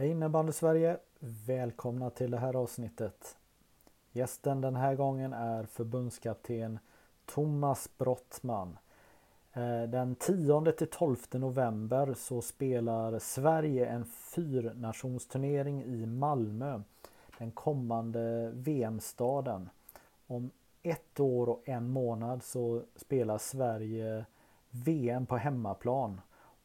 [0.00, 0.98] Hej innebandy Sverige!
[1.46, 3.36] Välkomna till det här avsnittet.
[4.12, 6.78] Gästen den här gången är förbundskapten
[7.26, 8.78] Thomas Brottman.
[9.52, 16.80] Eh, den 10 till 12 november så spelar Sverige en fyrnationsturnering i Malmö.
[17.38, 19.70] Den kommande VM-staden.
[20.26, 20.50] Om
[20.82, 24.24] ett år och en månad så spelar Sverige
[24.70, 26.20] VM på hemmaplan.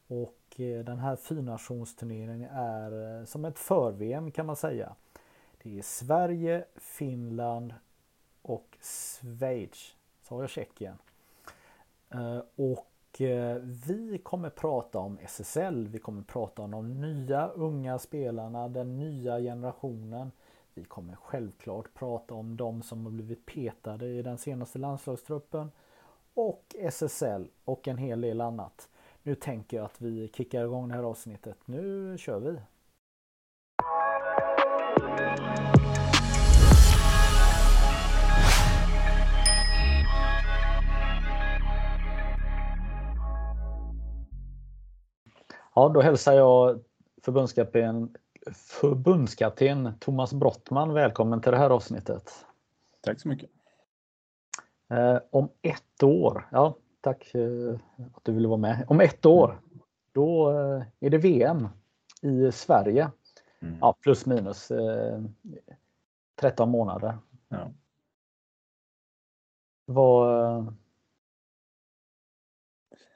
[0.08, 4.94] Och eh, den här fyrnationsturneringen är eh, som ett för-VM kan man säga.
[5.62, 7.74] Det är Sverige, Finland
[8.42, 9.96] och Schweiz.
[10.22, 10.98] Sa jag Tjeckien?
[12.10, 12.92] Eh, och
[13.62, 15.88] vi kommer prata om SSL.
[15.88, 20.32] Vi kommer prata om de nya unga spelarna, den nya generationen.
[20.74, 25.70] Vi kommer självklart prata om de som har blivit petade i den senaste landslagstruppen
[26.34, 28.88] och SSL och en hel del annat.
[29.26, 31.56] Nu tänker jag att vi kickar igång det här avsnittet.
[31.64, 32.58] Nu kör vi!
[45.74, 46.80] Ja, då hälsar jag
[47.22, 48.16] förbundskapten,
[48.54, 52.46] förbundskapten Thomas Brottman välkommen till det här avsnittet.
[53.00, 53.50] Tack så mycket.
[54.90, 57.78] Eh, om ett år, ja tack eh,
[58.14, 58.84] att du ville vara med.
[58.88, 59.60] Om ett år,
[60.12, 61.68] då eh, är det VM
[62.22, 63.10] i Sverige.
[63.60, 63.78] Mm.
[63.80, 65.22] Ja, plus minus eh,
[66.34, 67.18] 13 månader.
[67.48, 67.70] Ja.
[69.84, 70.74] Vad,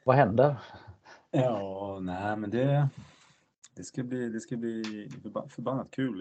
[0.05, 0.57] vad händer?
[1.31, 2.89] Ja, nej men det,
[3.75, 5.09] det ska bli, det ska bli
[5.49, 6.21] förbannat kul.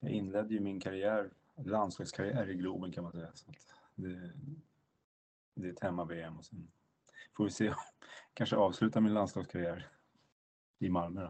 [0.00, 1.30] Jag inledde ju min karriär,
[1.64, 3.30] landslagskarriär i Globen kan man säga.
[3.34, 3.52] Så
[3.94, 4.32] det,
[5.54, 6.72] det är ett hemma-VM och sen
[7.36, 7.74] får vi se,
[8.34, 9.88] kanske avsluta min landslagskarriär
[10.78, 11.22] i Malmö.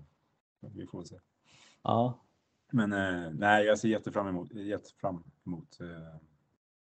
[0.61, 0.69] Då.
[0.75, 1.21] Vi får se.
[1.83, 2.19] Ja.
[2.73, 6.17] Men eh, nej, jag ser jättefram emot, jättefram emot, eh,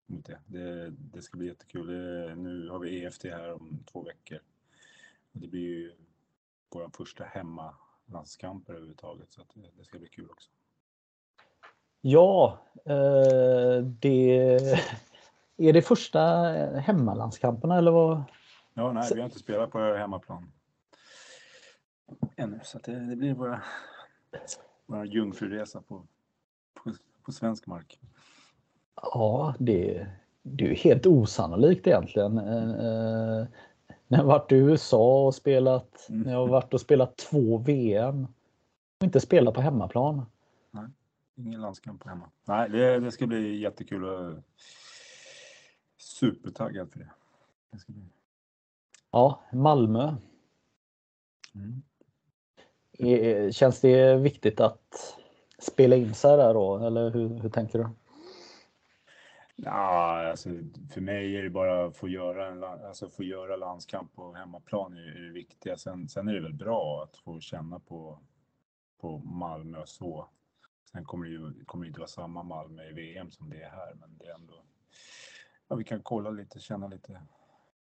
[0.08, 0.40] emot det.
[0.46, 0.90] det.
[0.90, 1.22] det.
[1.22, 1.86] ska bli jättekul.
[2.36, 4.38] Nu har vi EFT här om två veckor.
[5.32, 5.92] Och det blir ju
[6.70, 10.50] vår första hemmalandskamper överhuvudtaget så det, det ska bli kul också.
[12.00, 14.60] Ja, eh, det
[15.60, 16.20] är det första
[16.80, 18.22] hemmalandskamperna eller vad?
[18.74, 20.52] Ja, nej, vi har inte spelat på hemmaplan
[22.36, 23.62] ännu så det, det, blir våra,
[24.86, 26.02] våra jungfruresa på,
[26.74, 28.00] på, på svensk mark.
[28.94, 30.06] Ja, det,
[30.42, 32.38] det är helt osannolikt egentligen.
[32.38, 33.46] Eh, eh
[34.06, 36.22] när jag varit i USA och spelat, mm.
[36.22, 38.24] när jag har varit och spelat två VM
[38.98, 40.26] och inte spelat på hemmaplan.
[40.70, 40.84] Nej,
[41.36, 42.30] ingen landskamp på hemma.
[42.44, 44.04] Nej, det, det ska bli jättekul.
[44.04, 44.44] Att
[46.20, 47.10] supertaggad för det.
[49.10, 50.16] Ja, Malmö.
[51.54, 51.82] Mm.
[53.52, 55.16] Känns det viktigt att
[55.58, 57.88] spela in sig där då, eller hur, hur tänker du?
[59.56, 60.48] Ja, alltså,
[60.94, 64.96] för mig är det bara att få göra, en, alltså, få göra landskamp på hemmaplan
[64.96, 65.76] är, är det viktiga.
[65.76, 68.18] Sen, sen är det väl bra att få känna på,
[69.00, 70.28] på Malmö och så.
[70.92, 73.70] Sen kommer det ju kommer det inte vara samma Malmö i VM som det är
[73.70, 74.62] här, men det är ändå
[75.70, 77.20] ja, vi kan kolla lite, känna lite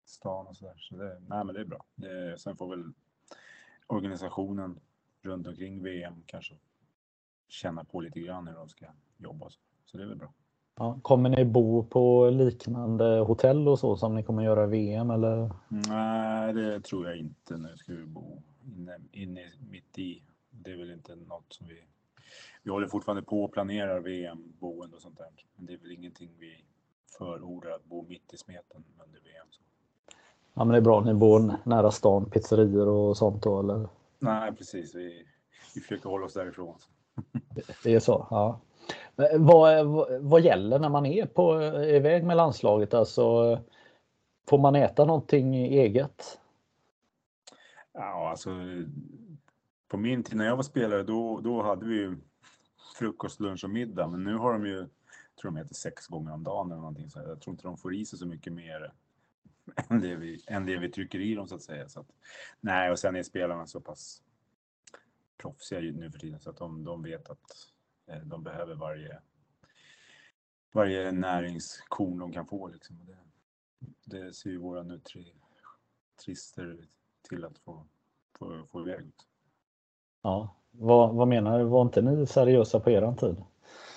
[0.04, 0.74] stan och sådär.
[0.78, 1.84] Så det, nej, men det är bra.
[1.94, 2.92] Det, sen får väl
[3.86, 4.80] organisationen
[5.22, 6.54] runt omkring VM kanske
[7.48, 8.86] känna på lite grann hur de ska
[9.16, 9.50] jobba.
[9.84, 10.32] Så det är väl bra.
[10.76, 15.10] Ja, kommer ni bo på liknande hotell och så som ni kommer göra i VM
[15.10, 15.50] eller?
[15.68, 17.56] Nej, det tror jag inte.
[17.56, 20.22] Nu ska vi bo inne, inne mitt i.
[20.50, 21.84] Det är väl inte något som vi...
[22.62, 25.30] Vi håller fortfarande på och planerar VM-boende och sånt där.
[25.56, 26.64] Men det är väl ingenting vi
[27.18, 29.46] förordar att bo mitt i smeten under VM.
[30.54, 33.88] Ja men det är bra, ni bor nära stan, pizzerior och sånt då eller?
[34.18, 35.26] Nej precis, vi,
[35.74, 36.74] vi försöker hålla oss därifrån.
[37.84, 38.60] Det är så, ja.
[39.38, 39.86] Vad,
[40.20, 42.94] vad, gäller när man är på iväg med landslaget?
[42.94, 43.58] Alltså,
[44.48, 46.40] får man äta någonting eget?
[47.92, 48.50] Ja, alltså
[49.88, 52.16] på min tid när jag var spelare då, då hade vi ju
[52.98, 54.06] frukost, lunch och middag.
[54.06, 54.86] Men nu har de ju
[55.44, 57.10] tror de äter sex gånger om dagen eller någonting.
[57.10, 58.92] Så jag tror inte de får i sig så mycket mer
[59.88, 61.88] än det vi, än det vi trycker i dem så att säga.
[61.88, 62.06] Så att,
[62.60, 64.22] nej, och sen är spelarna så pass
[65.36, 67.72] proffsiga nu för tiden så att de, de vet att
[68.06, 69.18] eh, de behöver varje,
[70.72, 72.68] varje näringskorn de kan få.
[72.68, 72.96] Liksom.
[73.06, 73.18] Det,
[74.04, 76.88] det ser ju våra nutrister
[77.28, 77.86] till att få,
[78.38, 79.12] få, få iväg.
[80.22, 81.64] Ja, vad, vad menar du?
[81.64, 83.44] Var inte ni seriösa på er tid?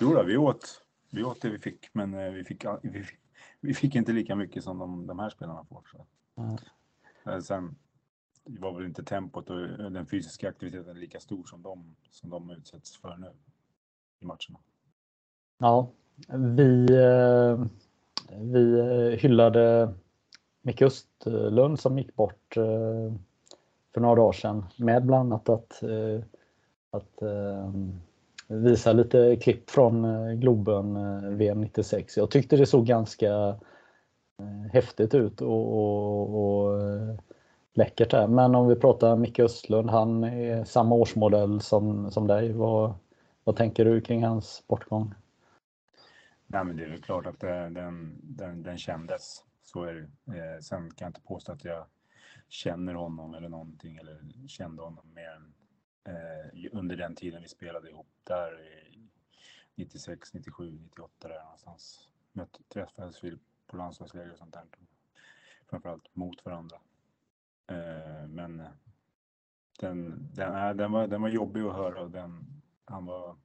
[0.00, 3.18] Jo, då, vi åt vi åt det vi fick, men eh, vi fick, vi fick,
[3.60, 5.82] vi fick inte lika mycket som de, de här spelarna får.
[5.92, 6.06] Så.
[6.36, 7.42] Mm.
[7.42, 7.76] Sen,
[8.48, 12.96] var väl inte tempot och den fysiska aktiviteten lika stor som de, som de utsätts
[12.96, 13.32] för nu
[14.20, 14.58] i matcherna.
[15.58, 15.90] Ja,
[16.28, 17.64] vi, eh,
[18.40, 19.94] vi hyllade
[20.62, 23.12] Micke Östlund som gick bort eh,
[23.94, 26.22] för några dagar sedan med bland annat att, eh,
[26.90, 27.22] att
[28.48, 32.16] visa lite klipp från eh, Globen eh, VM 96.
[32.16, 33.28] Jag tyckte det såg ganska
[34.38, 36.80] eh, häftigt ut och, och, och
[37.74, 38.26] läckert där.
[38.26, 42.52] Men om vi pratar Micke Östlund, han är samma årsmodell som, som dig.
[42.52, 42.94] Vad,
[43.44, 45.14] vad tänker du kring hans bortgång?
[46.46, 49.44] Nej, men det är väl klart att det, den, den, den kändes.
[49.62, 50.38] Så är det.
[50.38, 51.84] Eh, sen kan jag inte påstå att jag
[52.48, 54.18] känner honom eller någonting eller
[54.48, 55.54] kände honom mer än
[56.04, 58.78] eh, under den tiden vi spelade ihop där
[59.74, 62.08] 96, 97, 98 där någonstans.
[62.32, 64.64] Mötte, träffades vi på landslagsläger och sånt där.
[65.66, 66.76] Framförallt mot varandra.
[67.66, 68.70] Eh, men eh,
[69.80, 72.08] den, den, eh, den, var, den var jobbig att höra.
[72.08, 73.36] Den, han var,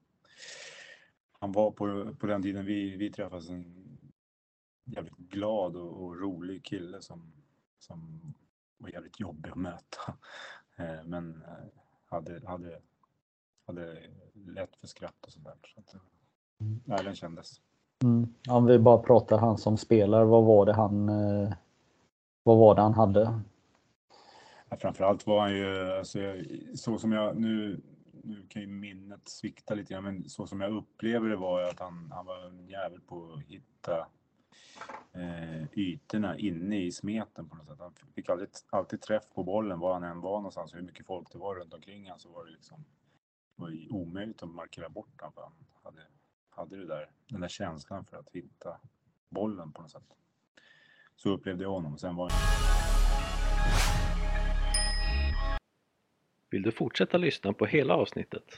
[1.32, 3.84] han var på, på den tiden vi, vi träffades en
[4.84, 7.34] jävligt glad och, och rolig kille som,
[7.80, 8.34] som
[8.78, 10.18] var jävligt jobbig att möta.
[10.76, 11.44] Eh, men
[12.14, 12.80] hade, hade,
[13.68, 13.98] hade
[14.34, 15.56] lätt för skratt och sådär.
[15.74, 15.96] Så att,
[16.86, 17.62] nej, den kändes.
[18.04, 18.34] Mm.
[18.50, 21.06] Om vi bara pratar han som spelar, vad var det han,
[22.44, 23.40] vad var det han hade?
[24.70, 26.20] Ja, framförallt var han ju, alltså,
[26.76, 27.82] så som jag nu,
[28.24, 31.80] nu kan ju minnet svikta lite grann, men så som jag upplever det var att
[31.80, 34.08] han, han var en jävel på att hitta
[35.14, 37.80] eh, ytorna inne i smeten på något sätt.
[37.80, 40.76] Han fick alltid, alltid träff på bollen var han än var någonstans.
[40.76, 42.86] Hur mycket folk det var runt omkring honom så var det liksom
[43.56, 45.54] det omöjligt att markera bort honom.
[45.84, 46.08] Han hade,
[46.50, 48.80] hade det där, den där känslan för att hitta
[49.30, 50.18] bollen på något sätt.
[51.16, 51.98] Så upplevde jag honom.
[51.98, 52.32] Sen var
[56.50, 58.58] Vill du fortsätta lyssna på hela avsnittet?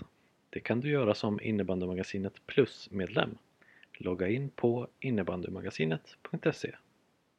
[0.50, 3.38] Det kan du göra som Innebandymagasinet Plus-medlem.
[3.97, 6.75] Logga in på innebandymagasinet.se